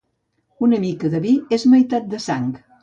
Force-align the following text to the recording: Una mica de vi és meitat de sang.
Una 0.69 0.79
mica 0.85 1.13
de 1.17 1.21
vi 1.27 1.35
és 1.59 1.69
meitat 1.77 2.13
de 2.17 2.27
sang. 2.29 2.55